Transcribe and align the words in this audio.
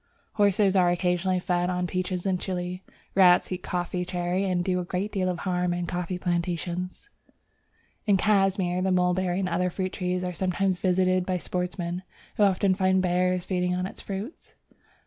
Horses 0.33 0.75
are 0.75 0.89
occasionally 0.89 1.39
fed 1.39 1.69
on 1.69 1.85
peaches 1.85 2.25
in 2.25 2.39
Chile. 2.39 2.81
Rats 3.13 3.51
eat 3.51 3.61
the 3.61 3.67
coffee 3.69 4.03
cherry, 4.03 4.45
and 4.49 4.65
do 4.65 4.79
a 4.79 4.83
great 4.83 5.11
deal 5.11 5.29
of 5.29 5.37
harm 5.37 5.75
in 5.75 5.85
coffee 5.85 6.17
plantations. 6.17 7.07
In 8.07 8.17
Cashmir 8.17 8.81
the 8.81 8.91
mulberry 8.91 9.39
and 9.39 9.47
other 9.47 9.69
fruit 9.69 9.93
trees 9.93 10.23
are 10.23 10.33
sometimes 10.33 10.79
visited 10.79 11.23
by 11.23 11.37
sportsmen, 11.37 12.01
who 12.37 12.41
often 12.41 12.73
find 12.73 12.99
bears 12.99 13.45
feeding 13.45 13.75
on 13.75 13.83
the 13.85 13.93
fruits. 13.93 14.55